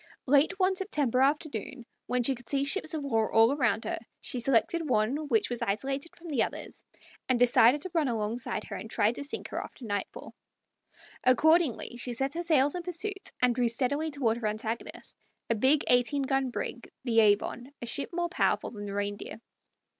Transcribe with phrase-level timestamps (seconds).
[0.25, 4.39] Late one September afternoon, when she could see ships of war all around her, she
[4.39, 6.83] selected one which was isolated from the others,
[7.29, 10.33] and decided to run alongside her and try to sink her after nightfall.
[11.23, 15.15] Accordingly she set her sails in pursuit, and drew steadily toward her antagonist,
[15.51, 19.39] a big eighteen gun brig, the Avon, a ship more powerful than the Reindeer.